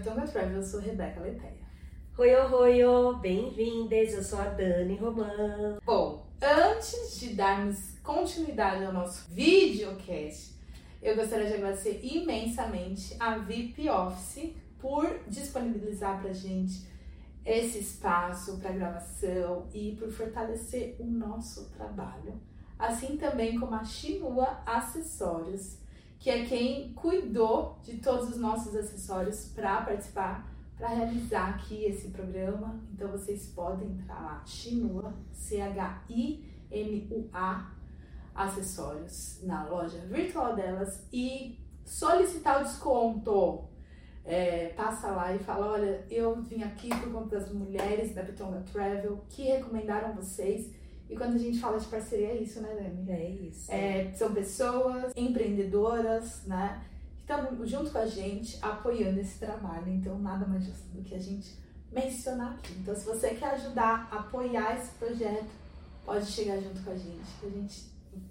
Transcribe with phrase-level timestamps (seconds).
[0.00, 1.52] Bitonga Travel, eu sou Rebeca Leiteia.
[2.16, 5.78] Oi, oi, oi, bem-vindas, eu sou a Dani Romão.
[5.84, 10.54] Bom, antes de darmos continuidade ao nosso videocast,
[11.02, 16.88] eu gostaria de agradecer imensamente a VIP Office por disponibilizar pra gente
[17.44, 22.40] esse espaço para gravação e por fortalecer o nosso trabalho.
[22.78, 25.76] Assim também como a Chinua Acessórios,
[26.20, 30.46] que é quem cuidou de todos os nossos acessórios para participar,
[30.76, 32.78] para realizar aqui esse programa.
[32.92, 36.50] Então vocês podem entrar lá, Chinua, C-H-I-M-U-A,
[38.34, 43.64] acessórios, na loja virtual delas e solicitar o desconto.
[44.22, 48.62] É, passa lá e fala: Olha, eu vim aqui por conta das mulheres da Bitonga
[48.70, 50.70] Travel que recomendaram vocês
[51.10, 53.10] e quando a gente fala de parceria, é isso, né, Dani?
[53.10, 53.70] É isso.
[53.72, 56.84] É, são pessoas empreendedoras, né?
[57.16, 59.88] Que estão junto com a gente, apoiando esse trabalho.
[59.88, 61.58] Então, nada mais justo do que a gente
[61.90, 62.74] mencionar aqui.
[62.74, 65.50] Então, se você quer ajudar, apoiar esse projeto,
[66.06, 67.90] pode chegar junto com a gente, que a gente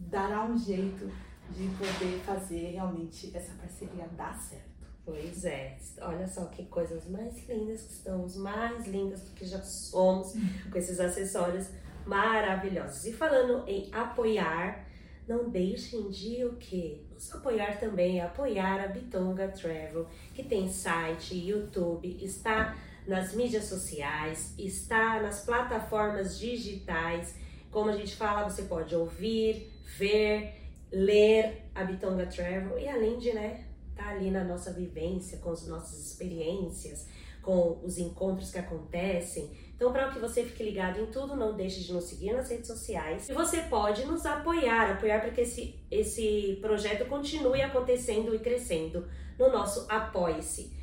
[0.09, 1.11] dará um jeito
[1.52, 4.69] de poder fazer realmente essa parceria dar certo.
[5.03, 9.61] Pois é, olha só que coisas mais lindas que estamos, mais lindas do que já
[9.64, 10.33] somos
[10.71, 11.67] com esses acessórios
[12.09, 13.05] maravilhosos.
[13.05, 14.85] E falando em apoiar,
[15.27, 17.05] não deixem de o que?
[17.13, 22.75] Nos apoiar também, apoiar a Bitonga Travel, que tem site, YouTube, está
[23.07, 27.35] nas mídias sociais, está nas plataformas digitais.
[27.69, 30.55] Como a gente fala, você pode ouvir, ver,
[30.91, 33.65] ler a Bitonga Travel e além de, né,
[33.95, 37.07] tá ali na nossa vivência, com as nossas experiências,
[37.43, 39.68] com os encontros que acontecem.
[39.80, 42.67] Então, para que você fique ligado em tudo, não deixe de nos seguir nas redes
[42.67, 43.30] sociais.
[43.30, 49.08] E você pode nos apoiar, apoiar para que esse, esse projeto continue acontecendo e crescendo
[49.37, 50.73] no nosso Apoie-se.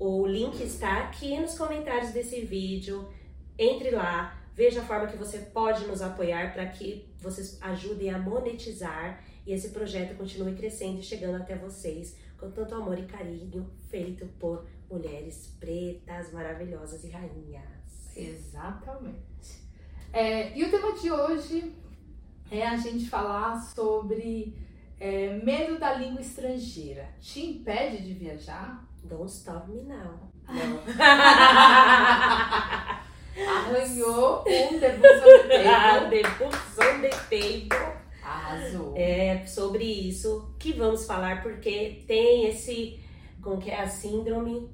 [0.00, 3.08] O link está aqui nos comentários desse vídeo.
[3.56, 8.18] Entre lá, veja a forma que você pode nos apoiar para que vocês ajudem a
[8.18, 13.70] monetizar e esse projeto continue crescendo e chegando até vocês com tanto amor e carinho,
[13.88, 17.79] feito por mulheres pretas, maravilhosas e rainhas.
[18.16, 19.20] Exatamente.
[20.12, 21.74] É, e o tema de hoje
[22.50, 24.56] é a gente falar sobre
[24.98, 27.08] é, medo da língua estrangeira.
[27.20, 28.84] Te impede de viajar?
[29.04, 30.28] Don't stop me now.
[33.40, 36.20] Arranhou um debusão de
[37.00, 37.68] de table.
[38.22, 38.92] Arrasou.
[38.96, 43.00] É sobre isso que vamos falar, porque tem esse,
[43.40, 44.68] como que é a síndrome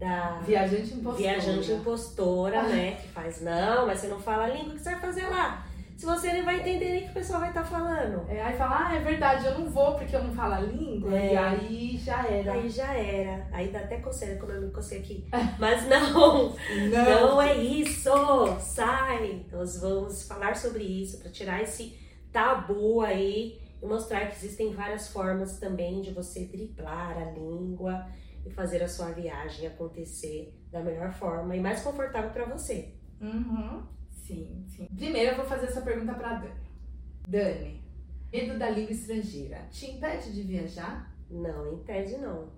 [0.00, 1.16] da Viajante impostora.
[1.16, 2.92] viajante impostora, né?
[2.92, 5.66] Que faz, não, mas você não fala a língua, o que você vai fazer lá?
[5.94, 8.24] Se você nem vai entender nem o que o pessoal vai estar falando.
[8.30, 11.14] É, aí fala, ah, é verdade, eu não vou porque eu não falo a língua.
[11.14, 11.34] É.
[11.34, 12.52] E aí já era.
[12.54, 13.46] Aí já era.
[13.52, 15.26] Aí dá até coceira quando eu me cocei aqui.
[15.60, 16.54] Mas não,
[16.90, 17.30] Não.
[17.32, 18.10] não é isso.
[18.60, 19.44] Sai.
[19.52, 21.94] Nós vamos falar sobre isso para tirar esse
[22.32, 28.06] tabu aí e mostrar que existem várias formas também de você driblar a língua
[28.44, 32.94] e fazer a sua viagem acontecer da melhor forma e mais confortável para você.
[33.20, 33.82] Uhum.
[34.10, 34.86] Sim, sim.
[34.96, 36.54] Primeiro eu vou fazer essa pergunta pra Dani.
[37.28, 37.82] Dani,
[38.32, 41.14] medo da língua estrangeira te impede de viajar?
[41.30, 42.50] Não impede não.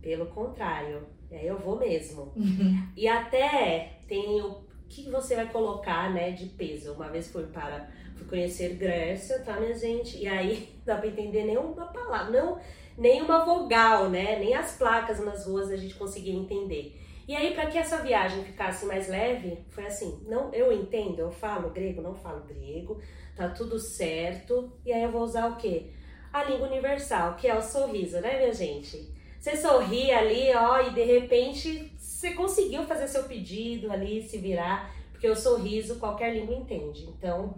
[0.00, 2.32] Pelo contrário, aí eu vou mesmo.
[2.96, 6.92] E até tem o que você vai colocar, né, de peso.
[6.92, 10.18] Uma vez fui para fui conhecer Grécia, tá, minha gente?
[10.18, 12.60] E aí dá para entender nenhuma palavra, não
[12.96, 14.38] nenhuma vogal, né?
[14.38, 17.00] Nem as placas nas ruas a gente conseguia entender.
[17.26, 21.30] E aí, para que essa viagem ficasse mais leve, foi assim: não, eu entendo, eu
[21.30, 23.00] falo grego, não falo grego,
[23.34, 24.72] tá tudo certo.
[24.84, 25.90] E aí eu vou usar o quê?
[26.32, 29.12] A língua universal, que é o sorriso, né, minha gente?
[29.40, 34.90] Você sorri ali, ó, e de repente você conseguiu fazer seu pedido ali, se virar,
[35.12, 37.04] porque o sorriso qualquer língua entende.
[37.04, 37.54] Então,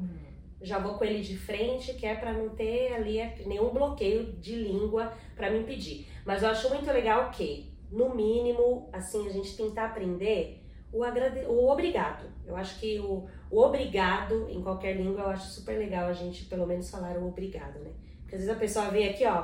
[0.67, 4.57] já vou com ele de frente, que é para não ter ali nenhum bloqueio de
[4.57, 6.09] língua para me impedir.
[6.25, 11.41] Mas eu acho muito legal que, no mínimo, assim, a gente tentar aprender o, agrade...
[11.47, 12.27] o obrigado.
[12.45, 16.47] Eu acho que o, o obrigado em qualquer língua, eu acho super legal a gente
[16.47, 17.93] pelo menos falar o obrigado, né?
[18.23, 19.43] Porque às vezes a pessoa vem aqui, ó,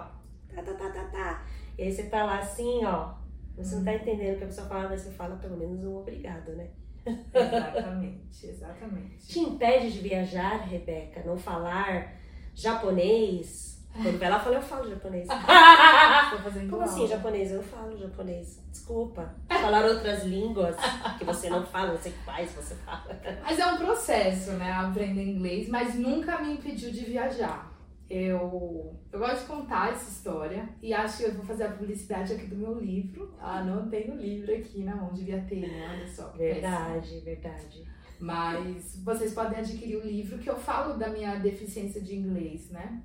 [0.53, 1.47] tá, tá, tá, tá, tá.
[1.79, 3.15] E aí você tá lá assim, ó,
[3.57, 5.97] você não tá entendendo o que a pessoa fala, mas você fala pelo menos o
[5.97, 6.71] obrigado, né?
[7.05, 9.27] Exatamente, exatamente.
[9.27, 12.15] Te impede de viajar, Rebeca, não falar
[12.55, 13.73] japonês?
[13.95, 15.29] Quando lá, fala, eu falo japonês.
[16.71, 17.53] Como assim japonês?
[17.53, 18.59] Eu falo japonês.
[18.71, 19.35] Desculpa.
[19.49, 20.77] Falar outras línguas
[21.19, 23.21] que você não fala, você faz, você fala.
[23.43, 24.73] Mas é um processo, né?
[24.73, 27.71] Aprender inglês, mas nunca me impediu de viajar.
[28.13, 32.35] Eu, eu gosto de contar essa história e acho que eu vou fazer a publicidade
[32.35, 33.35] aqui do meu livro.
[33.41, 35.89] Ah, não tenho livro aqui na mão, devia ter, né?
[35.91, 36.29] Olha só.
[36.33, 37.25] Verdade, péssimo.
[37.25, 37.91] verdade.
[38.21, 43.03] Mas vocês podem adquirir o livro que eu falo da minha deficiência de inglês, né?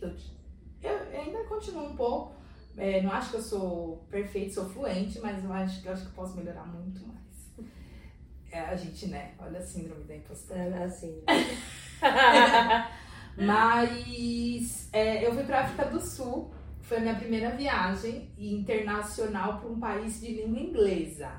[0.00, 2.36] Eu, eu ainda continuo um pouco.
[2.76, 6.08] É, não acho que eu sou perfeito, sou fluente, mas eu acho, eu acho que
[6.08, 7.68] eu posso melhorar muito mais.
[8.52, 9.34] É a gente, né?
[9.40, 10.60] Olha a síndrome da impostora.
[10.60, 11.20] É assim.
[13.46, 16.52] mas é, eu fui para África do Sul.
[16.82, 21.30] Foi a minha primeira viagem internacional para um país de língua inglesa.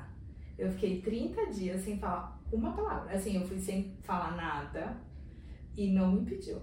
[0.58, 3.14] Eu fiquei 30 dias sem falar uma palavra.
[3.14, 4.96] Assim, eu fui sem falar nada
[5.76, 6.60] e não me impediu.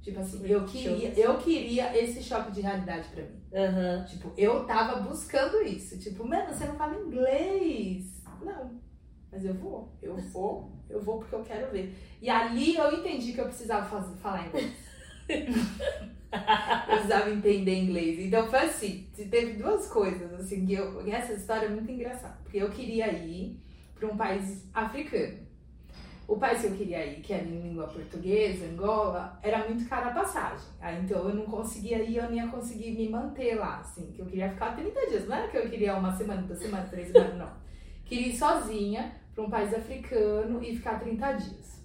[0.00, 3.40] Tipo assim, eu queria, eu queria esse choque de realidade pra mim.
[3.52, 4.04] Uhum.
[4.04, 5.98] Tipo, eu tava buscando isso.
[5.98, 8.22] Tipo, mano, você não fala inglês.
[8.42, 8.81] Não.
[9.32, 11.96] Mas eu vou, eu vou, eu vou porque eu quero ver.
[12.20, 14.74] E ali eu entendi que eu precisava fazer, falar inglês.
[15.28, 18.18] eu precisava entender inglês.
[18.18, 21.00] Então foi assim, teve duas coisas, assim, que eu.
[21.10, 22.36] Essa história é muito engraçada.
[22.42, 23.58] Porque eu queria ir
[23.94, 25.38] para um país africano.
[26.28, 30.08] O país que eu queria ir, que era em língua portuguesa, Angola, era muito cara
[30.08, 30.66] a passagem.
[30.80, 34.20] Aí, então eu não conseguia ir, eu não ia conseguir me manter lá, assim, que
[34.20, 35.26] eu queria ficar 30 dias.
[35.26, 37.62] Não era que eu queria uma semana, duas semanas, três semanas, não.
[38.04, 41.82] Queria ir sozinha para um país africano e ficar 30 dias.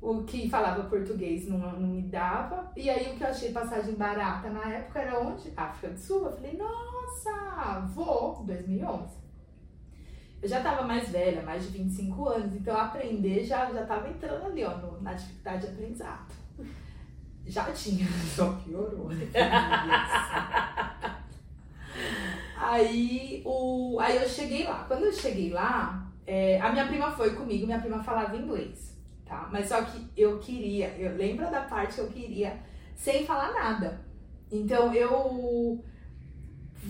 [0.00, 2.72] O que falava português não, não me dava.
[2.76, 5.52] E aí o que eu achei passagem barata na época era onde?
[5.56, 6.26] África do Sul.
[6.26, 9.22] Eu falei, nossa, vou, 2011
[10.42, 14.46] eu já estava mais velha, mais de 25 anos, então aprender já já estava entrando
[14.46, 16.32] ali, ó, no, na dificuldade de aprendizado.
[17.46, 18.04] Já tinha,
[18.34, 19.08] só piorou.
[22.56, 24.84] Aí, o, aí eu cheguei lá.
[24.84, 28.96] Quando eu cheguei lá, é, a minha prima foi comigo, minha prima falava inglês,
[29.26, 29.50] tá?
[29.52, 32.58] Mas só que eu queria, eu lembro da parte que eu queria
[32.96, 34.00] sem falar nada.
[34.50, 35.84] Então eu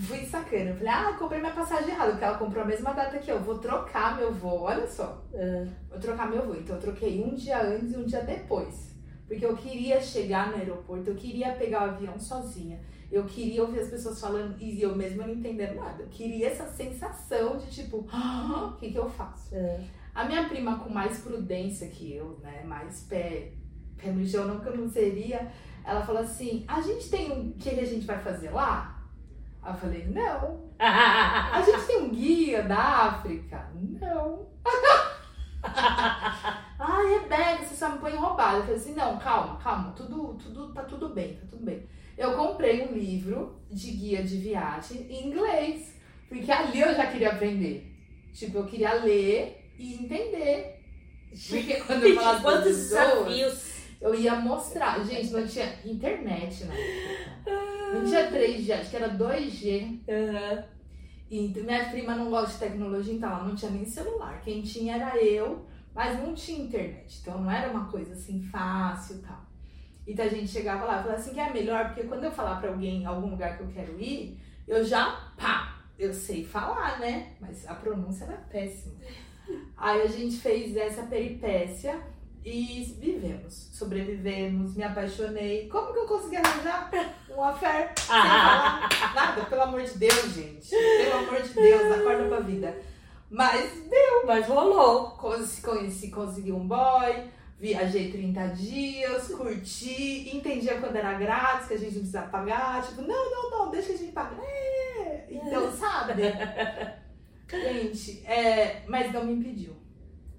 [0.07, 0.69] fui sacana.
[0.69, 3.41] Eu falei, ah, comprei minha passagem errada, porque ela comprou a mesma data que eu.
[3.41, 5.21] Vou trocar meu voo, olha só.
[5.33, 5.69] Uhum.
[5.89, 6.55] Vou trocar meu voo.
[6.55, 8.95] Então eu troquei um dia antes e um dia depois.
[9.27, 12.79] Porque eu queria chegar no aeroporto, eu queria pegar o avião sozinha.
[13.13, 16.01] Eu queria ouvir as pessoas falando e eu mesma não entendendo nada.
[16.01, 19.53] Eu queria essa sensação de tipo, ah, o que, que eu faço?
[19.53, 19.87] Uhum.
[20.15, 23.51] A minha prima com mais prudência que eu, né, mais pé,
[23.97, 25.51] pé no chão, não que eu não seria,
[25.85, 28.99] ela falou assim, a gente tem um, o que a gente vai fazer lá?
[29.63, 30.63] Eu falei, não.
[30.79, 33.69] A gente tem um guia da África?
[34.01, 34.47] Não.
[36.77, 38.57] Ai, Rebeca, você só me põe roubada.
[38.57, 41.87] Eu falei assim, não, calma, calma, tudo, tudo, tá tudo bem, tá tudo bem.
[42.17, 45.95] Eu comprei um livro de guia de viagem em inglês,
[46.29, 47.91] porque ali eu já queria aprender.
[48.33, 50.79] Tipo, eu queria ler e entender.
[51.49, 53.73] Porque quando eu falava Quantos desafios
[54.03, 55.03] eu ia mostrar.
[55.05, 57.93] Gente, não tinha internet na época.
[57.93, 59.99] Não tinha 3G, acho que era 2G.
[60.07, 60.63] Uhum.
[61.31, 64.41] E minha prima não gosta de tecnologia, então ela não tinha nem celular.
[64.41, 65.65] Quem tinha era eu,
[65.95, 67.19] mas não tinha internet.
[67.21, 69.52] Então não era uma coisa assim fácil e tal.
[70.05, 72.59] Então a gente chegava lá e falava assim que é melhor, porque quando eu falar
[72.59, 77.33] pra alguém algum lugar que eu quero ir, eu já, pá, eu sei falar, né?
[77.39, 78.95] Mas a pronúncia era péssima.
[79.77, 81.99] Aí a gente fez essa peripécia
[82.45, 85.69] e vivemos, sobrevivemos, me apaixonei.
[85.69, 86.91] Como que eu consegui arranjar
[87.29, 89.45] um affair sem falar nada?
[89.45, 90.69] Pelo amor de Deus, gente.
[90.69, 92.77] Pelo amor de Deus, acorda pra vida.
[93.29, 94.25] Mas deu.
[94.25, 95.11] Mas rolou.
[95.11, 101.93] Conheci, consegui um boy, viajei 30 dias, curti, entendia quando era grátis, que a gente
[101.93, 102.85] não precisa pagar.
[102.85, 104.39] Tipo, não, não, não, deixa a gente pagar.
[104.43, 105.25] É.
[105.29, 106.23] Então, sabe?
[107.49, 109.75] gente, é, mas não me impediu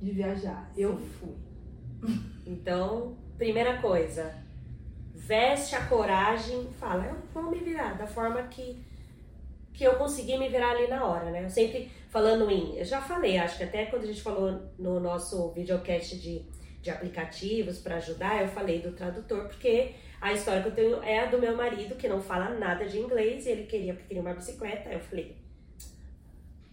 [0.01, 0.71] de viajar.
[0.77, 1.35] Eu fui.
[2.47, 4.35] Então, primeira coisa,
[5.15, 8.85] veste a coragem, fala, eu vou me virar da forma que
[9.75, 11.45] que eu consegui me virar ali na hora, né?
[11.45, 15.01] Eu sempre falando em, eu já falei, acho que até quando a gente falou no
[15.01, 16.47] nosso videocast de,
[16.85, 21.21] de aplicativos para ajudar, eu falei do tradutor, porque a história que eu tenho é
[21.21, 24.23] a do meu marido, que não fala nada de inglês, e ele queria, porque queria
[24.23, 25.35] uma bicicleta, eu falei,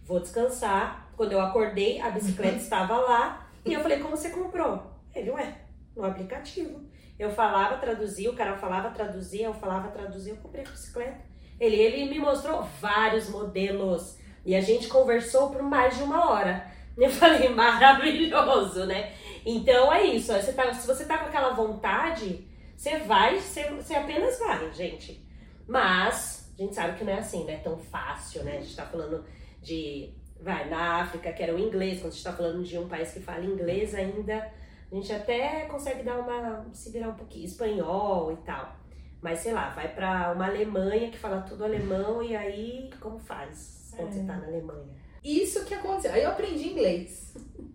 [0.04, 1.10] vou descansar.
[1.16, 4.82] Quando eu acordei, a bicicleta estava lá, e eu falei, como você comprou?
[5.14, 5.56] Ele, ué,
[5.96, 6.82] no aplicativo.
[7.18, 11.24] Eu falava, traduzia, o cara falava, traduzia, eu falava, traduzia, eu comprei a bicicleta.
[11.58, 16.70] Ele, ele me mostrou vários modelos e a gente conversou por mais de uma hora.
[16.96, 19.14] Eu falei, maravilhoso, né?
[19.44, 20.32] Então é isso.
[20.32, 22.46] Você tá, se você tá com aquela vontade,
[22.76, 25.24] você vai, você, você apenas vai, gente.
[25.66, 28.58] Mas a gente sabe que não é assim, não é tão fácil, né?
[28.58, 29.24] A gente tá falando
[29.60, 30.12] de.
[30.40, 33.12] Vai, na África, que era o inglês, quando a gente tá falando de um país
[33.12, 34.50] que fala inglês ainda
[34.90, 36.66] a gente até consegue dar uma.
[36.72, 38.76] se virar um pouquinho, espanhol e tal.
[39.22, 43.90] Mas sei lá, vai pra uma Alemanha que fala tudo alemão e aí como faz
[43.96, 44.12] quando É.
[44.12, 44.88] você tá na Alemanha?
[45.24, 46.12] Isso que aconteceu.
[46.12, 47.34] Aí eu aprendi inglês.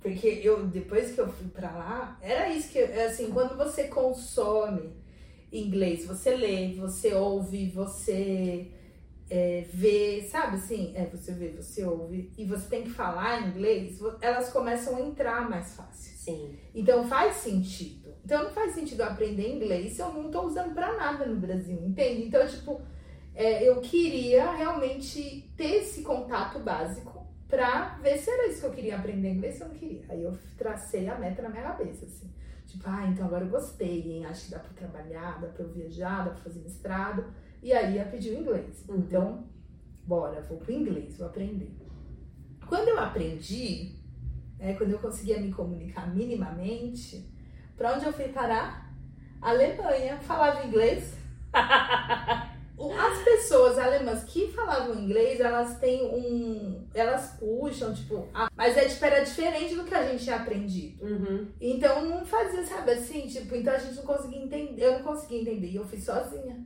[0.00, 4.94] Porque eu, depois que eu fui pra lá, era isso que, assim, quando você consome
[5.52, 8.70] inglês, você lê, você ouve, você
[9.28, 10.92] é, vê, sabe assim?
[10.94, 15.48] É, você vê, você ouve, e você tem que falar inglês, elas começam a entrar
[15.48, 16.16] mais fácil.
[16.16, 16.56] Sim.
[16.74, 18.14] Então faz sentido.
[18.24, 21.78] Então não faz sentido aprender inglês se eu não tô usando pra nada no Brasil,
[21.84, 22.24] entende?
[22.24, 22.80] Então, tipo,
[23.34, 27.19] é, eu queria realmente ter esse contato básico
[27.50, 30.04] pra ver se era isso que eu queria aprender inglês ou eu não queria.
[30.08, 32.32] Aí eu tracei a meta na minha cabeça, assim.
[32.66, 34.24] Tipo, ah, então agora eu gostei, hein?
[34.24, 37.24] Acho que dá pra trabalhar, dá pra eu viajar, dá pra fazer mestrado.
[37.60, 38.84] E aí ia pedir o inglês.
[38.88, 38.96] Uhum.
[38.98, 39.44] Então,
[40.06, 41.76] bora, vou pro inglês, vou aprender.
[42.66, 43.96] Quando eu aprendi,
[44.58, 47.28] é, quando eu conseguia me comunicar minimamente,
[47.76, 48.94] pra onde eu fui parar?
[49.40, 50.18] Alemanha.
[50.20, 51.16] Falava inglês.
[52.88, 56.86] As pessoas alemãs que falavam inglês, elas têm um.
[56.94, 58.26] Elas puxam, tipo.
[58.32, 61.04] a- mas é, tipo, era diferente do que a gente tinha aprendido.
[61.04, 61.48] Uhum.
[61.60, 65.40] Então não fazia, sabe assim, tipo, então a gente não conseguia entender, eu não conseguia
[65.42, 65.66] entender.
[65.68, 66.64] E eu fui sozinha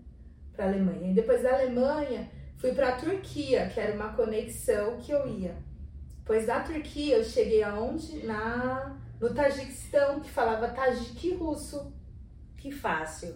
[0.54, 1.10] pra Alemanha.
[1.10, 5.56] E depois da Alemanha, fui pra Turquia, que era uma conexão que eu ia.
[6.20, 8.24] Depois da Turquia, eu cheguei aonde?
[8.24, 11.92] Na, no Tajiquistão, que falava tajik russo.
[12.64, 13.34] Que fácil.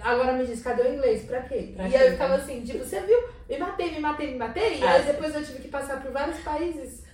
[0.00, 1.24] Agora me diz, cadê o inglês?
[1.24, 1.72] Pra quê?
[1.74, 3.18] Pra e quê, aí eu ficava assim, tipo, você viu?
[3.48, 4.78] Me matei, me matei, me matei.
[4.78, 4.92] E Ah.
[4.92, 7.04] aí depois eu tive que passar por vários países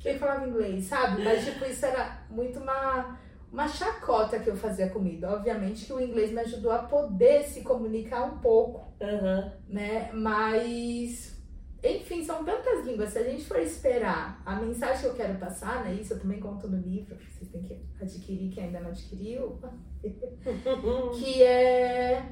[0.00, 1.22] que falava inglês, sabe?
[1.22, 3.16] Mas tipo, isso era muito uma,
[3.52, 5.24] uma chacota que eu fazia comigo.
[5.24, 9.52] Obviamente que o inglês me ajudou a poder se comunicar um pouco, Aham.
[9.68, 10.10] né?
[10.12, 11.40] Mas,
[11.80, 13.10] enfim, são tantas línguas.
[13.10, 15.94] Se a gente for esperar a mensagem que eu quero passar, né?
[15.94, 19.60] Isso eu também conto no livro, vocês têm que adquirir, que ainda não adquiriu
[21.18, 22.22] que é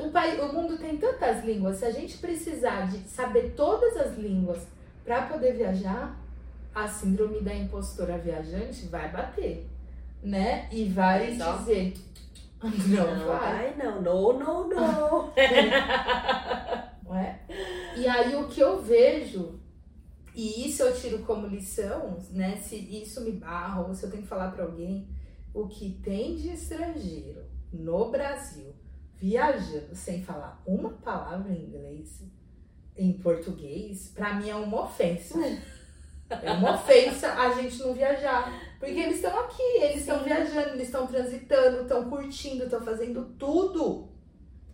[0.00, 1.78] o, pai, o mundo tem tantas línguas.
[1.78, 4.66] Se a gente precisar de saber todas as línguas
[5.04, 6.18] para poder viajar,
[6.74, 9.66] a síndrome da impostora viajante vai bater,
[10.22, 10.68] né?
[10.72, 11.56] E vai Mas, ó.
[11.58, 11.94] dizer
[12.62, 12.70] não,
[13.16, 14.00] Não, vai, vai não.
[14.00, 14.32] No.
[17.04, 17.40] não é?
[17.96, 19.60] E aí o que eu vejo
[20.34, 22.56] e isso eu tiro como lição, né?
[22.56, 25.06] Se isso me barra ou se eu tenho que falar para alguém,
[25.54, 28.74] o que tem de estrangeiro no Brasil
[29.16, 32.22] viajando sem falar uma palavra em inglês,
[32.96, 35.38] em português, pra mim é uma ofensa.
[36.42, 38.50] É uma ofensa a gente não viajar.
[38.80, 44.08] Porque eles estão aqui, eles estão viajando, eles estão transitando, estão curtindo, estão fazendo tudo.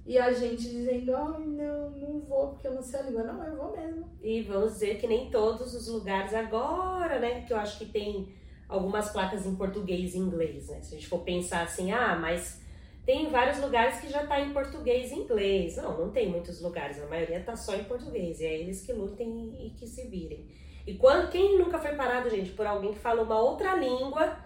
[0.07, 3.25] E a gente dizendo, ai, não, não vou porque eu não sei a língua.
[3.25, 4.11] Não, eu vou mesmo.
[4.23, 7.43] E vamos dizer que nem todos os lugares agora, né?
[7.43, 8.33] Que eu acho que tem
[8.69, 10.81] algumas placas em português e inglês, né?
[10.83, 12.61] Se a gente for pensar assim, ah, mas
[13.07, 15.77] tem vários lugares que já tá em português e inglês.
[15.77, 18.41] Não, não tem muitos lugares, a maioria tá só em português.
[18.41, 20.47] E é eles que lutem e que se virem.
[20.87, 24.39] E quando quem nunca foi parado, gente, por alguém que fala uma outra língua,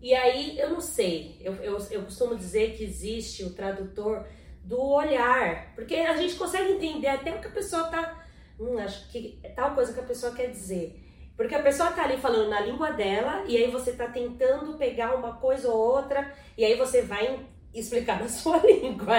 [0.00, 4.24] e aí eu não sei, eu, eu, eu costumo dizer que existe o tradutor
[4.62, 8.26] do olhar, porque a gente consegue entender até o que a pessoa tá.
[8.60, 11.07] Hum, acho que tal coisa que a pessoa quer dizer.
[11.38, 15.14] Porque a pessoa tá ali falando na língua dela, e aí você tá tentando pegar
[15.14, 19.14] uma coisa ou outra, e aí você vai explicar na sua língua.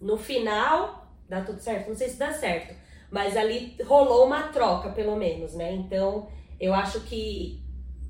[0.00, 1.88] No final, dá tudo certo?
[1.88, 2.72] Não sei se dá certo,
[3.10, 5.72] mas ali rolou uma troca, pelo menos, né?
[5.72, 6.28] Então,
[6.60, 7.60] eu acho que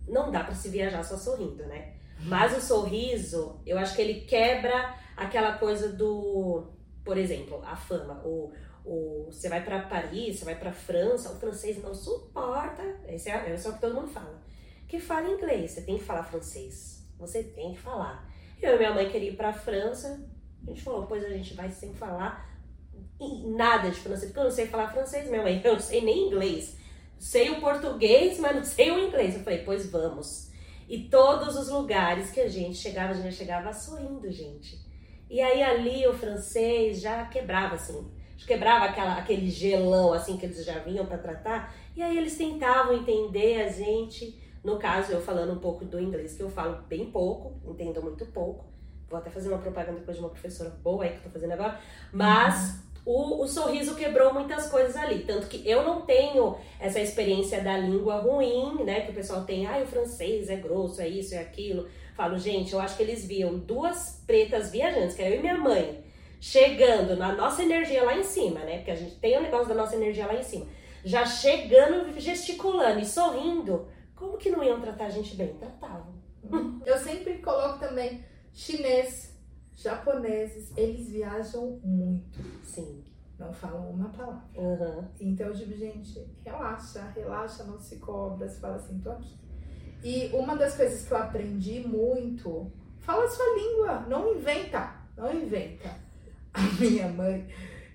[0.07, 1.95] não dá pra se viajar só sorrindo, né?
[2.25, 8.21] Mas o sorriso, eu acho que ele quebra aquela coisa do, por exemplo, a fama.
[8.23, 8.53] O,
[8.87, 12.83] o, você vai pra Paris, você vai pra França, o francês não suporta.
[13.09, 14.41] Esse é, esse é o que todo mundo fala.
[14.87, 17.05] Que fala inglês, você tem que falar francês.
[17.19, 18.31] Você tem que falar.
[18.63, 20.25] Eu e minha mãe queria ir pra França.
[20.63, 22.55] A gente falou, pois a gente vai sem falar
[23.57, 25.61] nada de francês, porque eu não sei falar francês, minha mãe.
[25.65, 26.77] Eu não sei nem inglês.
[27.19, 29.35] Sei o português, mas não sei o inglês.
[29.35, 30.51] Eu falei, pois vamos.
[30.89, 34.79] E todos os lugares que a gente chegava, a gente chegava sorrindo, gente.
[35.29, 38.07] E aí ali o francês já quebrava, assim.
[38.45, 41.75] Quebrava aquela, aquele gelão, assim, que eles já vinham para tratar.
[41.97, 44.39] E aí eles tentavam entender a gente.
[44.63, 48.27] No caso, eu falando um pouco do inglês, que eu falo bem pouco, entendo muito
[48.27, 48.65] pouco.
[49.09, 51.53] Vou até fazer uma propaganda depois de uma professora boa aí que eu tô fazendo
[51.53, 51.79] agora.
[52.13, 55.21] Mas o, o sorriso quebrou muitas coisas ali.
[55.21, 59.03] Tanto que eu não tenho essa experiência da língua ruim, né?
[59.03, 61.87] Que o pessoal tem, ah, o francês é grosso, é isso, é aquilo.
[62.17, 65.57] Falo, gente, eu acho que eles viam duas pretas viajantes, que era eu e minha
[65.57, 66.03] mãe,
[66.41, 68.79] chegando na nossa energia lá em cima, né?
[68.79, 70.67] Porque a gente tem o negócio da nossa energia lá em cima.
[71.05, 73.89] Já chegando, gesticulando e sorrindo.
[74.15, 75.55] Como que não iam tratar a gente bem?
[75.55, 76.15] Tratavam.
[76.85, 79.37] Eu sempre coloco também chinês.
[79.77, 82.39] japoneses, eles viajam muito.
[82.65, 83.05] Sim.
[83.39, 84.43] Não falam uma palavra.
[84.57, 85.05] Uhum.
[85.21, 88.49] Então eu digo, gente, relaxa, relaxa, não se cobra.
[88.49, 89.37] Você fala assim, tô aqui.
[90.03, 95.35] E uma das coisas que eu aprendi muito, fala a sua língua, não inventa, não
[95.35, 95.91] inventa.
[96.57, 97.47] A minha mãe,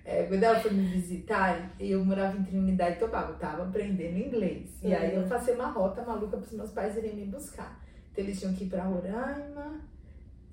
[0.04, 4.70] é, quando ela foi me visitar, eu morava em Trinidad e Tobago, tava aprendendo inglês.
[4.82, 7.80] E aí eu passei uma rota maluca para os meus pais irem me buscar.
[8.12, 9.80] Então eles tinham que ir para Roraima,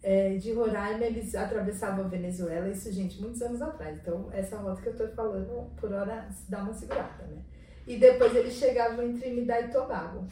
[0.01, 3.97] é, de Roraima eles atravessavam a Venezuela, isso, gente, muitos anos atrás.
[4.01, 7.41] Então, essa rota que eu tô falando, por hora, dá uma segurada, né?
[7.85, 10.25] E depois eles chegavam em Trinidad e Tobago.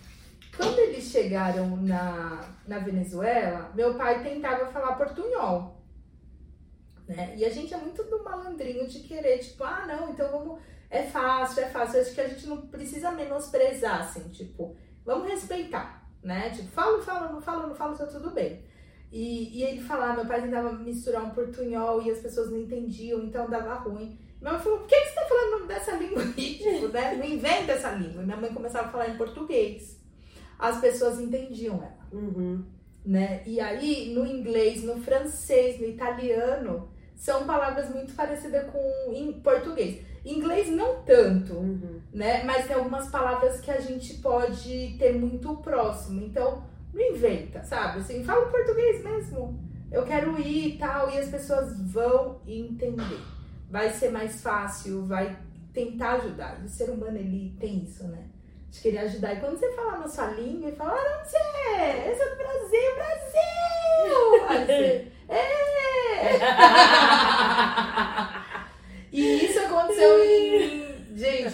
[0.56, 5.77] Quando eles chegaram na, na Venezuela, meu pai tentava falar portunhol.
[7.08, 7.36] Né?
[7.38, 10.60] E a gente é muito do malandrinho de querer, tipo, ah, não, então vamos.
[10.90, 11.98] É fácil, é fácil.
[11.98, 16.50] Eu acho que a gente não precisa menosprezar, assim, tipo, vamos respeitar, né?
[16.50, 18.64] Tipo, falo, falo, não falo, não falo, tá tudo bem.
[19.12, 23.22] E, e ele falava, meu pai tentava misturar um portunhol e as pessoas não entendiam,
[23.24, 24.20] então dava ruim.
[24.42, 26.58] Minha mãe falou, por que, que você tá falando dessa língua aí?
[26.60, 27.16] Tipo, né?
[27.16, 28.22] Não inventa essa língua.
[28.22, 30.00] E minha mãe começava a falar em português.
[30.60, 32.08] As pessoas entendiam ela.
[32.12, 32.64] Uhum.
[33.06, 33.42] Né?
[33.46, 40.06] E aí, no inglês, no francês, no italiano, são palavras muito parecidas com em português.
[40.24, 42.00] Em inglês não tanto, Uhum.
[42.14, 42.44] né?
[42.44, 46.22] Mas tem algumas palavras que a gente pode ter muito próximo.
[46.22, 48.00] Então, não inventa, sabe?
[48.00, 49.60] Assim, fala português mesmo.
[49.92, 53.20] Eu quero ir e tal, e as pessoas vão entender.
[53.70, 55.36] Vai ser mais fácil, vai
[55.74, 56.62] tentar ajudar.
[56.64, 58.26] O ser humano, ele tem isso, né?
[58.70, 59.34] De querer ajudar.
[59.34, 62.12] E quando você fala na sua língua e fala, ah, você é?
[62.12, 64.46] Eu sou do Brasil, Brasil!
[64.50, 65.97] Aí é!
[69.12, 70.88] E isso aconteceu em.
[71.16, 71.54] Gente,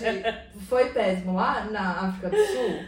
[0.67, 1.33] foi péssimo.
[1.35, 2.79] Lá na África do Sul,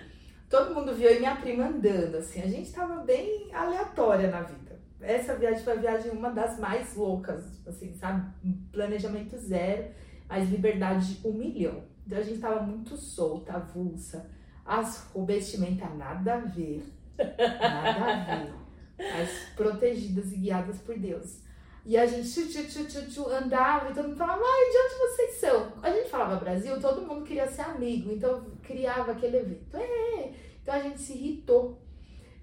[0.49, 2.41] todo mundo viu e minha prima andando, assim.
[2.41, 4.65] A gente tava bem aleatória na vida.
[5.01, 8.27] Essa viagem foi a viagem uma das mais loucas, assim, sabe?
[8.71, 9.89] Planejamento zero,
[10.27, 11.83] mas liberdade um milhão.
[12.05, 14.29] Então a gente tava muito solta, avulsa.
[14.65, 16.83] As vestimenta nada a ver.
[17.17, 18.53] Nada a ver.
[18.97, 21.44] Mas protegidas e guiadas por Deus.
[21.85, 24.95] E a gente tchu, tchu, tchu, tchu, andava e todo mundo falava, ai, de onde
[24.95, 25.71] vocês são?
[25.83, 29.77] A gente falava Brasil, todo mundo queria ser amigo, então criava aquele evento.
[29.77, 30.31] É.
[30.63, 31.79] Então a gente se irritou.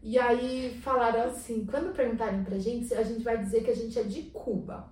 [0.01, 3.99] E aí falaram assim, quando perguntarem pra gente, a gente vai dizer que a gente
[3.99, 4.89] é de Cuba.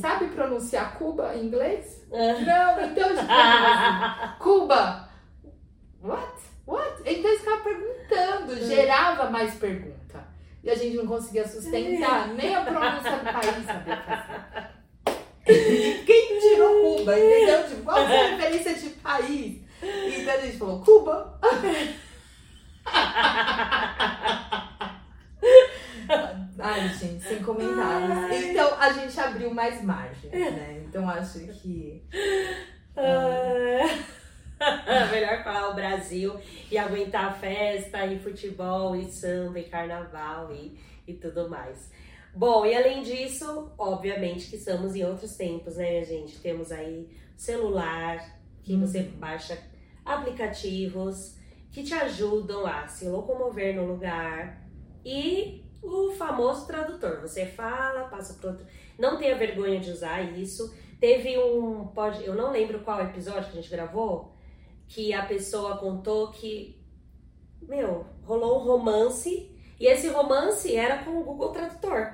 [0.00, 2.06] Sabe pronunciar Cuba em inglês?
[2.10, 5.08] Não, então a gente falava assim, Cuba.
[6.02, 6.42] What?
[6.66, 7.02] What?
[7.04, 10.26] Então eles ficavam perguntando, gerava mais pergunta.
[10.64, 14.44] E a gente não conseguia sustentar nem a pronúncia do país sabia fazer.
[16.06, 17.68] Quem tirou Cuba, entendeu?
[17.68, 19.60] Tipo, qual é a referência de país?
[19.82, 21.38] Então a gente falou, Cuba.
[26.58, 28.10] Ai, gente, sem comentários.
[28.10, 28.50] Ai.
[28.50, 30.82] Então a gente abriu mais margem, né?
[30.88, 32.02] Então acho que.
[35.10, 36.38] Melhor falar o Brasil
[36.70, 41.90] e aguentar festa e futebol e samba e carnaval e, e tudo mais.
[42.34, 46.40] Bom, e além disso, obviamente que estamos em outros tempos, né, minha gente?
[46.40, 48.18] Temos aí celular,
[48.62, 49.58] que você baixa
[50.04, 51.36] aplicativos
[51.70, 54.62] que te ajudam a se locomover no lugar
[55.04, 57.20] e o famoso tradutor.
[57.20, 58.66] Você fala, passa para outro.
[58.98, 60.74] Não tenha vergonha de usar isso.
[61.00, 64.34] Teve um, pode, eu não lembro qual episódio que a gente gravou,
[64.88, 66.76] que a pessoa contou que,
[67.62, 72.12] meu, rolou um romance e esse romance era com o Google Tradutor.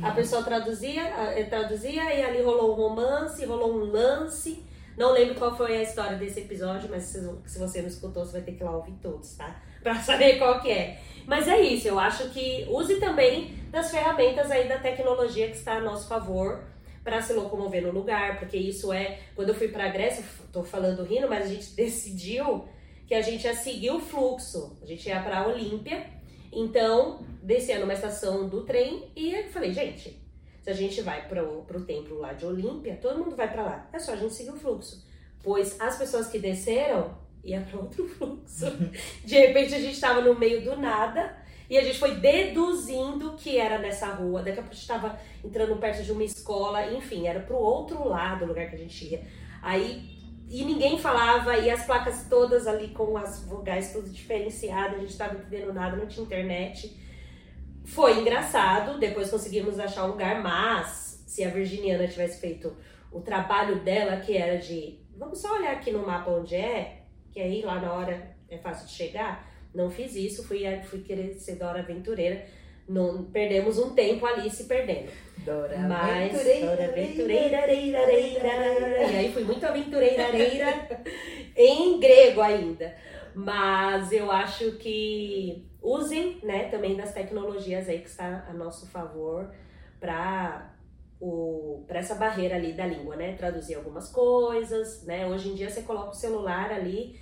[0.00, 4.64] A pessoa traduzia, eh, traduzia e ali rolou um romance, rolou um lance.
[4.96, 8.32] Não lembro qual foi a história desse episódio, mas se, se você não escutou, você
[8.32, 9.60] vai ter que ir lá ouvir todos, tá?
[9.82, 10.98] Pra saber qual que é.
[11.26, 15.74] Mas é isso, eu acho que use também das ferramentas aí da tecnologia que está
[15.74, 16.64] a nosso favor
[17.02, 19.20] para se locomover no lugar, porque isso é.
[19.34, 22.64] Quando eu fui para a Grécia, tô falando rindo, mas a gente decidiu
[23.06, 24.78] que a gente ia seguir o fluxo.
[24.80, 26.06] A gente ia para Olímpia,
[26.52, 30.22] então descia numa estação do trem e eu falei, gente,
[30.62, 33.90] se a gente vai para o templo lá de Olímpia, todo mundo vai para lá.
[33.92, 35.04] É só a gente seguir o fluxo.
[35.42, 38.66] Pois as pessoas que desceram iam para outro fluxo.
[39.24, 41.41] De repente a gente estava no meio do nada
[41.72, 44.42] e a gente foi deduzindo que era nessa rua.
[44.42, 48.06] Daqui a pouco a gente estava entrando perto de uma escola, enfim, era pro outro
[48.06, 49.26] lado do lugar que a gente ia.
[49.62, 50.02] Aí,
[50.50, 55.12] e ninguém falava, e as placas todas ali com as vogais tudo diferenciadas, a gente
[55.12, 56.94] estava entendendo nada, não tinha internet.
[57.86, 62.76] Foi engraçado, depois conseguimos achar um lugar, mas se a Virginiana tivesse feito
[63.10, 67.40] o trabalho dela, que era de vamos só olhar aqui no mapa onde é, que
[67.40, 69.51] aí lá na hora é fácil de chegar.
[69.74, 72.44] Não fiz isso, fui, fui querer ser da hora aventureira.
[72.88, 75.10] não perdemos um tempo ali se perdendo.
[75.44, 79.12] Dora Mas, aventureira, Dora aventureira, reira, reira.
[79.12, 81.02] E aí fui muito aventureira, reira,
[81.56, 82.94] em grego ainda.
[83.34, 89.50] Mas eu acho que usem, né, também das tecnologias aí que está a nosso favor
[89.98, 90.68] para
[91.86, 93.36] para essa barreira ali da língua, né?
[93.36, 95.24] Traduzir algumas coisas, né?
[95.28, 97.16] Hoje em dia você coloca o celular ali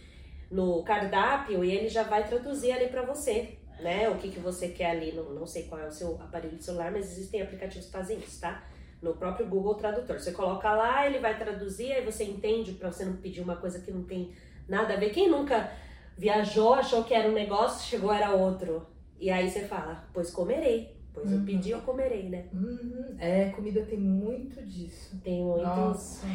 [0.50, 4.08] no cardápio e ele já vai traduzir ali para você, né?
[4.08, 6.64] O que, que você quer ali, não, não sei qual é o seu aparelho de
[6.64, 8.62] celular, mas existem aplicativos que fazem isso, tá?
[9.00, 10.18] No próprio Google Tradutor.
[10.18, 13.78] Você coloca lá, ele vai traduzir, aí você entende para você não pedir uma coisa
[13.80, 14.32] que não tem
[14.68, 15.10] nada a ver.
[15.10, 15.70] Quem nunca
[16.18, 18.86] viajou, achou que era um negócio, chegou era outro.
[19.18, 20.98] E aí você fala, pois comerei.
[21.14, 21.44] Pois eu Uhum.
[21.44, 22.44] pedi, eu comerei, né?
[22.52, 23.16] Uhum.
[23.18, 25.18] É, comida tem muito disso.
[25.24, 25.66] Tem muitos.
[25.66, 26.26] Nossa.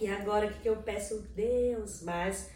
[0.00, 1.22] E agora o que, que eu peço?
[1.36, 2.50] Deus, mas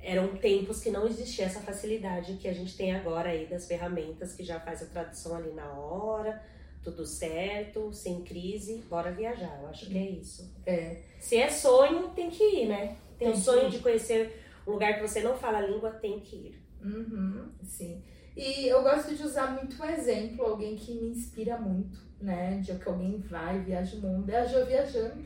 [0.00, 4.34] eram tempos que não existia essa facilidade que a gente tem agora aí das ferramentas
[4.34, 6.40] que já faz a tradução ali na hora,
[6.82, 9.58] tudo certo, sem crise, bora viajar.
[9.62, 10.54] Eu acho que é isso.
[10.64, 11.02] É.
[11.18, 12.96] Se é sonho, tem que ir, né?
[13.18, 15.90] Tem, Tem um que sonho de conhecer um lugar que você não fala a língua,
[15.90, 16.62] tem que ir.
[16.80, 18.02] Uhum, sim.
[18.36, 22.60] E eu gosto de usar muito um exemplo, alguém que me inspira muito, né?
[22.60, 24.28] De que alguém vai, viaja o mundo.
[24.30, 25.24] É a Jo Viajando.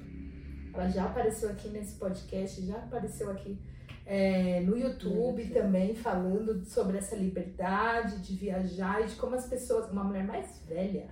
[0.73, 3.59] Ela já apareceu aqui nesse podcast, já apareceu aqui
[4.11, 9.91] é, no YouTube também, falando sobre essa liberdade de viajar e de como as pessoas.
[9.91, 11.09] Uma mulher mais velha,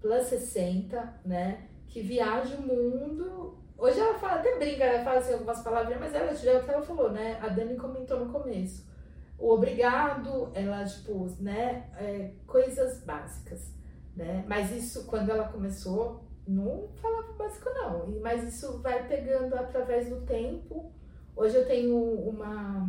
[0.00, 1.68] plus 60, né?
[1.88, 3.58] Que viaja o mundo.
[3.76, 6.64] Hoje ela fala, até brinca, ela fala assim algumas palavras, mas ela já é o
[6.64, 7.38] que ela falou, né?
[7.42, 8.94] A Dani comentou no começo
[9.38, 13.72] o obrigado, ela, tipo, né, é, coisas básicas,
[14.16, 14.44] né?
[14.48, 18.20] Mas isso, quando ela começou, não falava básico, não.
[18.20, 20.92] Mas isso vai pegando através do tempo.
[21.36, 22.88] Hoje eu tenho uma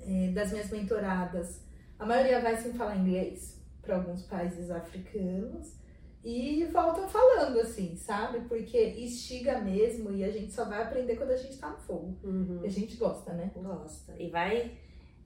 [0.00, 1.60] é, das minhas mentoradas,
[1.98, 5.78] a maioria vai sem falar inglês para alguns países africanos
[6.24, 8.40] e voltam falando assim, sabe?
[8.48, 12.18] Porque instiga mesmo e a gente só vai aprender quando a gente tá no fogo.
[12.22, 12.60] Uhum.
[12.64, 13.50] A gente gosta, né?
[13.54, 14.14] Gosta.
[14.18, 14.78] E vai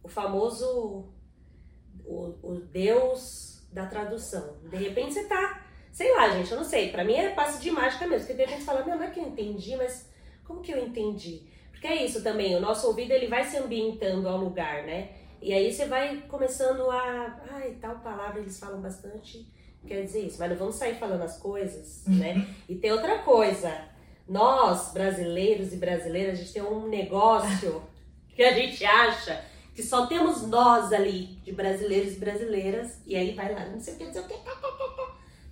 [0.03, 1.13] o famoso
[2.05, 4.57] o, o Deus da tradução.
[4.69, 6.91] De repente você tá, sei lá, gente, eu não sei.
[6.91, 8.27] Pra mim é passe de mágica mesmo.
[8.27, 10.09] Porque de repente você fala, meu, não é que eu entendi, mas
[10.45, 11.54] como que eu entendi?
[11.85, 15.11] Porque é isso também, o nosso ouvido ele vai se ambientando ao lugar, né?
[15.43, 17.39] E aí você vai começando a.
[17.51, 19.47] Ai, tal palavra eles falam bastante,
[19.87, 20.39] quer dizer isso.
[20.39, 22.49] Mas não vamos sair falando as coisas, né?
[22.67, 23.71] E tem outra coisa.
[24.27, 27.83] Nós, brasileiros e brasileiras, a gente tem um negócio
[28.35, 29.45] que a gente acha
[29.75, 33.93] que só temos nós ali, de brasileiros e brasileiras, e aí vai lá, não sei
[33.93, 34.35] o que, não sei o que.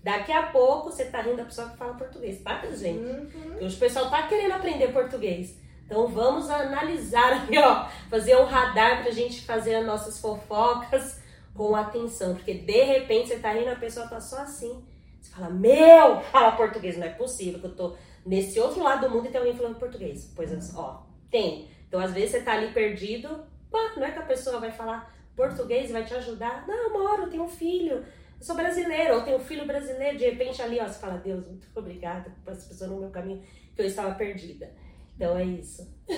[0.02, 3.04] Daqui a pouco você tá rindo da pessoa que fala português, tá, gente?
[3.04, 3.56] Uhum.
[3.60, 5.60] Hoje o pessoal tá querendo aprender português.
[5.84, 11.20] Então vamos analisar aqui, ó, fazer um radar pra gente fazer as nossas fofocas
[11.54, 12.34] com atenção.
[12.34, 14.84] Porque de repente você tá rindo, a pessoa tá só assim.
[15.20, 16.96] Você fala, meu, fala português.
[16.96, 19.78] Não é possível que eu tô nesse outro lado do mundo e tem alguém falando
[19.78, 20.32] português.
[20.34, 21.68] Pois, ó, tem.
[21.86, 25.14] Então às vezes você tá ali perdido, pá, não é que a pessoa vai falar
[25.36, 26.66] português e vai te ajudar.
[26.66, 27.96] Não, eu moro, eu tenho um filho.
[27.96, 30.18] Eu sou brasileiro, ou tenho um filho brasileiro.
[30.18, 33.42] De repente ali, ó, você fala, Deus, muito obrigada por essa pessoa no meu caminho,
[33.74, 34.72] que eu estava perdida.
[35.22, 35.88] Então é isso.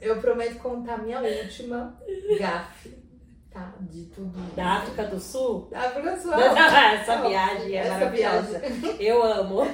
[0.00, 1.96] Eu prometo contar minha última
[2.36, 2.90] gafe,
[3.48, 3.74] tá?
[3.80, 4.36] De tudo.
[4.56, 6.32] Da África do Sul, Da África do Sul.
[6.34, 8.58] essa viagem é Essa maravilhosa.
[8.58, 8.96] viagem.
[8.98, 9.72] Eu amo.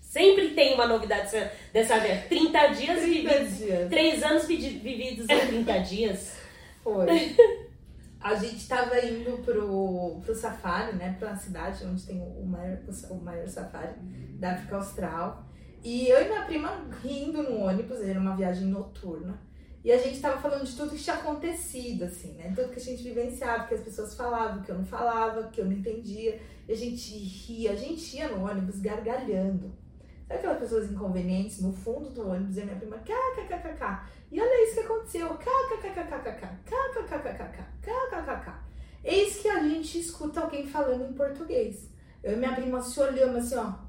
[0.00, 1.30] Sempre tem uma novidade
[1.72, 2.26] dessa- vez.
[2.26, 3.56] 30 dias 30 vividos.
[3.58, 3.88] dias.
[3.88, 6.36] 3 anos vividos em 30 dias.
[6.82, 7.06] Foi.
[8.20, 11.14] A gente tava indo pro, pro safari, né?
[11.16, 12.78] Pra uma cidade onde tem o maior,
[13.10, 13.92] o maior safari
[14.40, 15.44] da África Austral.
[15.84, 19.38] E eu e minha prima rindo no ônibus, era uma viagem noturna.
[19.84, 22.50] E a gente tava falando de tudo que tinha acontecido, assim, né?
[22.56, 25.66] Tudo que a gente vivenciava, que as pessoas falavam, que eu não falava, que eu
[25.66, 26.40] não entendia.
[26.66, 29.74] E a gente ria, a gente ia no ônibus gargalhando.
[30.26, 34.08] Sabe aquelas pessoas inconvenientes no fundo do ônibus e a minha prima, kkkk.
[34.32, 36.56] E olha isso que aconteceu, kkkkkkk,
[37.82, 38.54] kkkk.
[39.04, 41.90] Eis que a gente escuta alguém falando em português.
[42.22, 43.83] Eu e minha prima se olhamos assim, ó.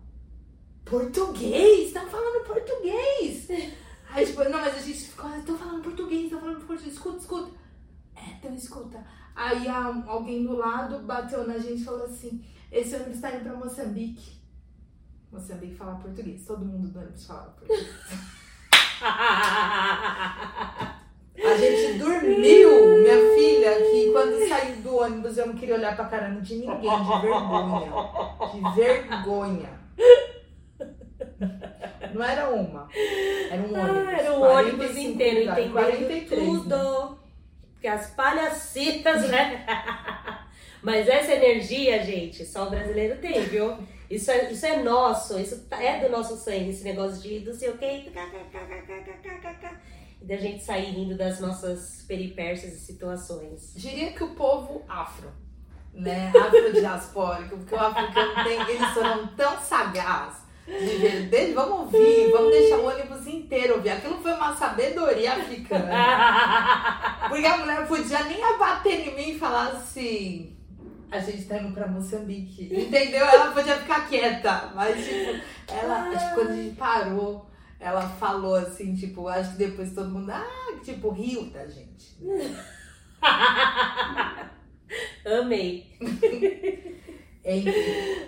[0.86, 1.92] Português?
[1.92, 3.48] Tá falando português?
[4.10, 7.52] Aí, tipo, não, mas a gente ficou, tô falando português, tô falando português, escuta, escuta.
[8.16, 9.04] É, então escuta.
[9.36, 13.56] Aí alguém do lado bateu na gente e falou assim: esse ônibus tá indo pra
[13.56, 14.40] Moçambique.
[15.32, 17.90] Moçambique fala português, todo mundo do ônibus fala português.
[21.44, 26.06] A gente dormiu, minha filha, que quando saiu do ônibus eu não queria olhar pra
[26.06, 27.92] cara de ninguém, de vergonha.
[28.54, 29.85] De vergonha.
[32.16, 32.88] Não era uma,
[33.52, 34.08] era um ônibus.
[34.08, 36.48] Ah, era o 45 ônibus inteiro, lugares, entendendo 43, né?
[36.48, 37.20] tudo.
[37.74, 39.66] Porque as palhacitas, né?
[40.82, 43.78] Mas essa energia, gente, só o brasileiro tem, viu?
[44.10, 47.72] Isso é, isso é nosso, isso é do nosso sangue, esse negócio de do sei
[47.72, 48.06] o quê.
[50.22, 53.74] E da gente sair rindo das nossas peripécias e situações.
[53.76, 55.30] Diria que o povo afro,
[55.94, 56.32] né?
[56.34, 62.78] Afrodiaspórico, porque o africano tem, eles foram tão sagazes de ver, vamos ouvir, vamos deixar
[62.78, 63.92] o ônibus inteiro ouvir.
[63.92, 65.92] Aquilo foi uma sabedoria africana.
[67.30, 70.56] Porque a mulher podia nem abater em mim e falar assim:
[71.12, 72.70] a gente tá indo pra Moçambique.
[72.72, 73.26] Entendeu?
[73.26, 74.72] Ela podia ficar quieta.
[74.76, 77.50] Mas, tipo, ela, tipo, quando a gente parou,
[77.80, 82.18] ela falou assim, tipo, acho que depois todo mundo, ah, tipo, riu da gente.
[85.26, 85.86] Amei.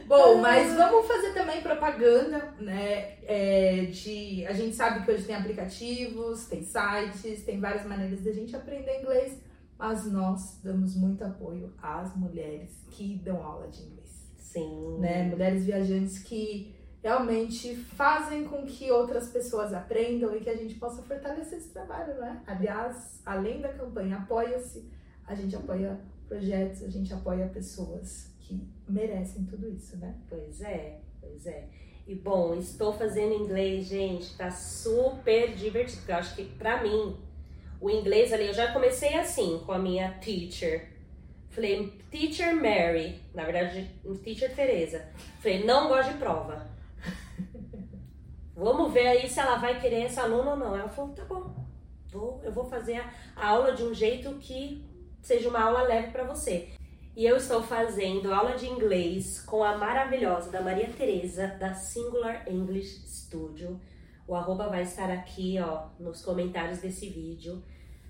[0.07, 3.17] Bom, mas vamos fazer também propaganda, né?
[3.23, 8.29] É, de, a gente sabe que hoje tem aplicativos, tem sites, tem várias maneiras de
[8.29, 9.41] a gente aprender inglês,
[9.77, 14.31] mas nós damos muito apoio às mulheres que dão aula de inglês.
[14.37, 14.97] Sim.
[14.99, 15.23] Né?
[15.23, 21.01] Mulheres viajantes que realmente fazem com que outras pessoas aprendam e que a gente possa
[21.01, 22.41] fortalecer esse trabalho, né?
[22.45, 24.89] Aliás, além da campanha Apoia-se,
[25.25, 30.15] a gente apoia projetos, a gente apoia pessoas que merecem tudo isso, né?
[30.29, 31.67] Pois é, pois é.
[32.07, 35.97] E bom, estou fazendo inglês, gente, tá super divertido.
[35.99, 37.17] Porque eu acho que pra mim,
[37.81, 40.89] o inglês ali, eu já comecei assim com a minha teacher.
[41.49, 43.91] Falei, teacher Mary, na verdade,
[44.23, 45.09] teacher Teresa.
[45.39, 46.67] Falei, não gosto de prova.
[48.55, 50.77] Vamos ver aí se ela vai querer essa aluna ou não.
[50.77, 51.65] Ela falou, tá bom,
[52.11, 54.85] vou, eu vou fazer a, a aula de um jeito que
[55.21, 56.69] seja uma aula leve para você.
[57.17, 62.47] E eu estou fazendo aula de inglês com a maravilhosa da Maria Tereza, da Singular
[62.47, 63.81] English Studio.
[64.27, 67.63] O arroba vai estar aqui, ó, nos comentários desse vídeo.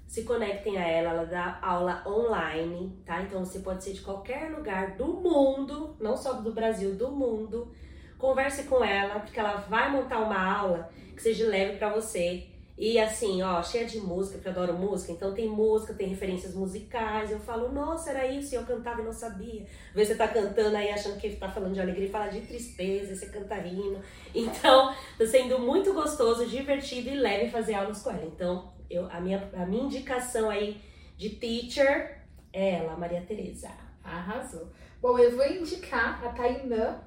[0.05, 3.21] Se conectem a ela, ela dá aula online, tá?
[3.21, 7.71] Então você pode ser de qualquer lugar do mundo, não só do Brasil, do mundo.
[8.17, 12.45] Converse com ela, porque ela vai montar uma aula que seja leve para você
[12.77, 16.53] e assim, ó, cheia de música, porque eu adoro música, então tem música, tem referências
[16.53, 17.31] musicais.
[17.31, 19.65] Eu falo, nossa, era isso, e eu cantava e não sabia.
[19.95, 23.29] Vezes você tá cantando aí achando que tá falando de alegria, fala de tristeza, você
[23.29, 23.99] canta rindo.
[24.35, 28.25] Então, tá sendo muito gostoso, divertido e leve fazer aulas com ela.
[28.25, 30.79] Então, eu, a, minha, a minha indicação aí
[31.17, 32.21] de teacher
[32.53, 33.71] é ela, Maria Tereza.
[34.03, 34.71] Arrasou.
[35.01, 37.01] Bom, eu vou indicar a Tainã,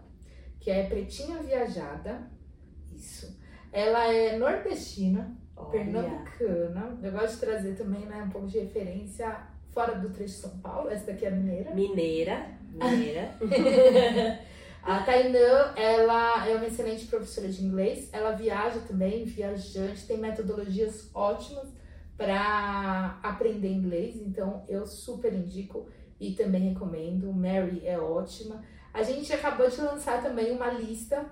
[0.58, 2.28] que é pretinha viajada.
[2.92, 3.38] Isso.
[3.72, 6.98] Ela é nordestina pernambucana.
[7.02, 10.58] Eu gosto de trazer também né, um pouco de referência fora do trecho de São
[10.58, 10.90] Paulo.
[10.90, 11.74] Essa daqui é mineira.
[11.74, 13.34] Mineira, mineira.
[14.82, 18.08] a Tainã, ela é uma excelente professora de inglês.
[18.12, 21.68] Ela viaja também, viajante, tem metodologias ótimas
[22.16, 24.16] para aprender inglês.
[24.16, 27.32] Então, eu super indico e também recomendo.
[27.32, 28.62] Mary é ótima.
[28.92, 31.24] A gente acabou de lançar também uma lista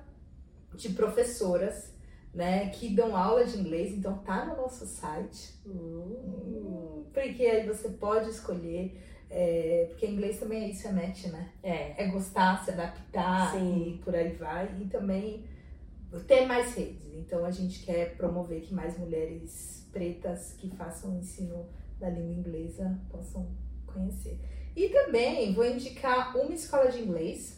[0.75, 1.98] de professoras
[2.38, 5.55] né, que dão aula de inglês, então tá no nosso site.
[5.66, 8.96] Hum, porque aí você pode escolher,
[9.29, 11.51] é, porque inglês também é isso, é match, né?
[11.61, 12.05] É.
[12.05, 13.88] É gostar, se adaptar Sim.
[13.88, 14.72] e por aí vai.
[14.81, 15.44] E também
[16.29, 17.12] ter mais redes.
[17.12, 22.35] Então a gente quer promover que mais mulheres pretas que façam o ensino da língua
[22.35, 23.48] inglesa possam
[23.85, 24.38] conhecer.
[24.77, 27.58] E também vou indicar uma escola de inglês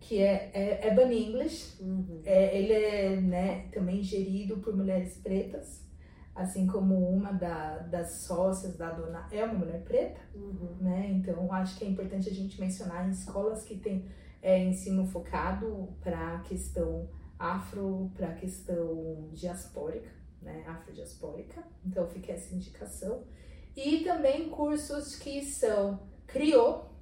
[0.00, 1.82] que é, é, é Bunny English.
[1.82, 2.22] Uhum.
[2.24, 5.84] É, ele é né, também gerido por mulheres pretas,
[6.34, 10.20] assim como uma da, das sócias da dona é uma mulher preta.
[10.34, 10.76] Uhum.
[10.80, 11.10] Né?
[11.10, 14.06] Então, acho que é importante a gente mencionar em escolas que tem
[14.42, 20.64] é, ensino focado para a questão afro, para a questão diaspórica, né?
[20.66, 21.62] afrodiaspórica.
[21.84, 23.24] Então, fica essa indicação.
[23.74, 26.95] E também cursos que são criou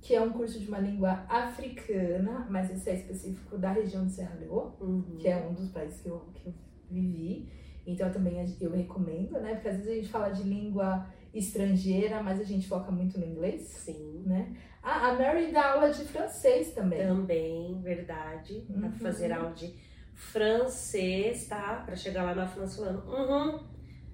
[0.00, 4.12] que é um curso de uma língua africana, mas esse é específico da região de
[4.12, 5.16] Serra Leoa, Uhum.
[5.18, 6.54] que é um dos países que eu, que eu
[6.90, 7.48] vivi.
[7.86, 9.54] Então também eu recomendo, né?
[9.54, 13.24] Porque às vezes a gente fala de língua estrangeira, mas a gente foca muito no
[13.26, 14.22] inglês, Sim.
[14.26, 14.54] né?
[14.82, 17.06] Ah, a Mary dá aula de francês também.
[17.06, 18.64] Também, verdade.
[18.68, 18.92] Dá pra Uhum.
[18.98, 19.74] fazer aula de
[20.14, 21.82] francês, tá?
[21.84, 23.60] Pra chegar lá na França falando, uhum,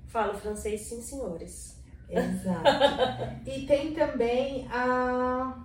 [0.07, 1.83] falo francês sim, senhores.
[2.09, 2.65] Exato.
[3.47, 5.64] e tem também a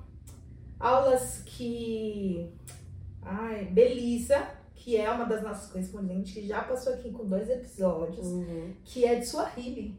[0.80, 2.50] aulas que.
[3.22, 8.26] Ai, Belisa, que é uma das nossas correspondentes, que já passou aqui com dois episódios,
[8.26, 8.74] Uhum.
[8.86, 9.96] que é de Swahili.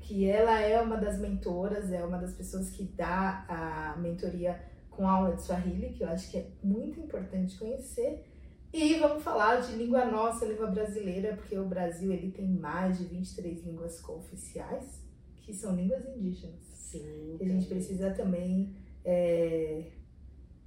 [0.00, 4.58] Que ela é uma das mentoras, é uma das pessoas que dá a mentoria
[4.90, 8.24] com aula de Swahili, que eu acho que é muito importante conhecer.
[8.72, 13.04] E vamos falar de língua nossa, língua brasileira, porque o Brasil ele tem mais de
[13.04, 15.00] 23 línguas cooficiais,
[15.36, 16.60] que são línguas indígenas.
[16.72, 17.36] Sim.
[17.38, 18.74] E a gente precisa também
[19.10, 19.84] é,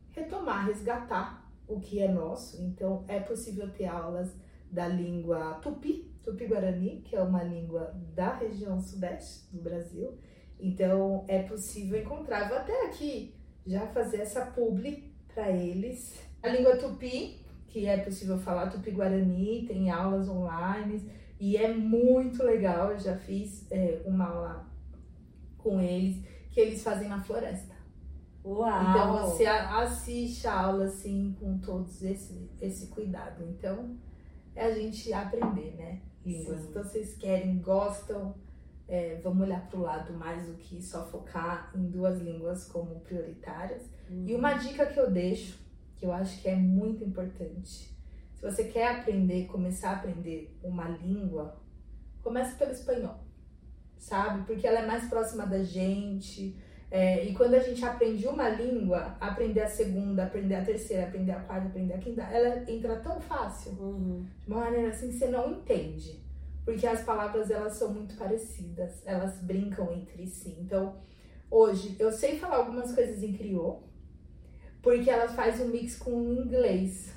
[0.10, 2.60] retomar, resgatar o que é nosso.
[2.64, 4.36] Então, é possível ter aulas
[4.72, 10.18] da língua tupi, tupi-guarani, que é uma língua da região sudeste do Brasil.
[10.60, 12.50] Então, é possível encontrar.
[12.50, 16.20] Vou até aqui já fazer essa publi para eles.
[16.42, 21.08] A língua tupi, que é possível falar tupi-guarani, tem aulas online
[21.40, 22.92] e é muito legal.
[22.92, 24.68] Eu já fiz é, uma aula
[25.60, 27.71] com eles que eles fazem na floresta.
[28.44, 28.90] Uau!
[28.90, 33.44] Então você assiste a aula assim com todos esse, esse cuidado.
[33.44, 33.98] Então
[34.56, 36.02] é a gente aprender, né?
[36.26, 36.62] Línguas.
[36.62, 36.68] Sim.
[36.70, 38.36] Então vocês querem, gostam,
[38.88, 43.00] é, vamos olhar para o lado mais do que só focar em duas línguas como
[43.02, 43.90] prioritárias.
[44.10, 45.58] E uma dica que eu deixo,
[45.96, 47.90] que eu acho que é muito importante.
[48.36, 51.62] Se você quer aprender, começar a aprender uma língua,
[52.22, 53.20] comece pelo espanhol,
[53.98, 54.44] sabe?
[54.46, 56.60] Porque ela é mais próxima da gente.
[56.94, 61.32] É, e quando a gente aprende uma língua, aprender a segunda, aprender a terceira, aprender
[61.32, 64.26] a quarta, aprender a quinta, ela entra tão fácil, Uhum.
[64.46, 66.22] de uma maneira assim que você não entende.
[66.66, 70.56] Porque as palavras elas são muito parecidas, elas brincam entre si.
[70.60, 70.98] Então,
[71.50, 73.84] hoje eu sei falar algumas coisas em crioulo,
[74.82, 77.14] porque ela faz um mix com o inglês.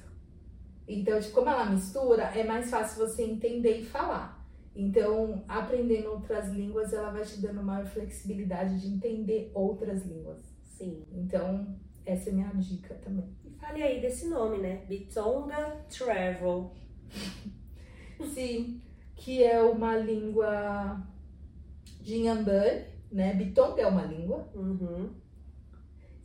[0.87, 4.34] Então, tipo, como ela mistura, é mais fácil você entender e falar.
[4.75, 10.43] Então, aprendendo outras línguas, ela vai te dando maior flexibilidade de entender outras línguas.
[10.65, 11.05] Sim.
[11.13, 13.37] Então, essa é minha dica também.
[13.45, 14.85] E fale aí desse nome, né?
[14.89, 16.73] Bitonga Travel.
[18.33, 18.83] Sim,
[19.15, 21.01] que é uma língua
[22.01, 23.33] de Inhambane, né?
[23.35, 24.49] Bitonga é uma língua.
[24.55, 25.15] Uhum.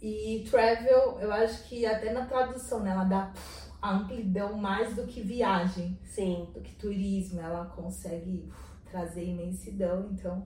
[0.02, 3.34] E travel, eu acho que até na tradução, né, ela dá
[3.82, 6.48] a amplidão mais do que viagem, Sim.
[6.54, 7.40] do que turismo.
[7.40, 8.50] Ela consegue
[8.90, 10.10] trazer imensidão.
[10.12, 10.46] Então,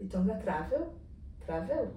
[0.00, 0.94] Bitonga Travel,
[1.44, 1.92] Travel,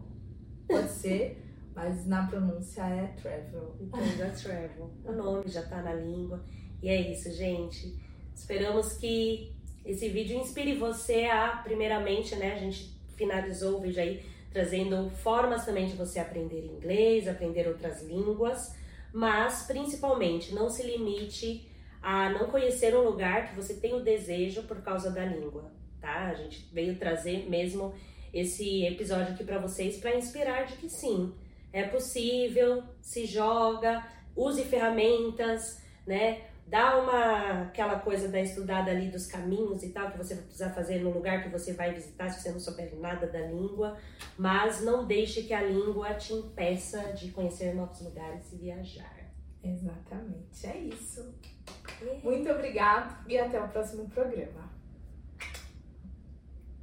[0.68, 3.76] pode ser, mas na pronúncia é Travel.
[3.80, 4.92] Bitonga Travel.
[5.04, 6.44] O nome já tá na língua.
[6.82, 7.98] E é isso, gente.
[8.34, 12.54] Esperamos que esse vídeo inspire você a, primeiramente, né?
[12.54, 18.02] A gente finalizou o vídeo aí trazendo formas também de você aprender inglês, aprender outras
[18.04, 18.74] línguas,
[19.16, 21.66] mas principalmente não se limite
[22.02, 26.28] a não conhecer um lugar que você tem o desejo por causa da língua, tá?
[26.28, 27.96] A gente veio trazer mesmo
[28.34, 31.34] esse episódio aqui para vocês para inspirar de que sim,
[31.72, 36.42] é possível, se joga, use ferramentas, né?
[36.68, 40.72] Dá uma aquela coisa da estudada ali dos caminhos e tal que você vai precisar
[40.72, 43.98] fazer no lugar que você vai visitar se você não souber nada da língua,
[44.38, 49.16] mas não deixe que a língua te impeça de conhecer novos lugares e viajar.
[49.64, 51.34] Exatamente, é isso.
[52.24, 54.75] Muito obrigado e até o próximo programa.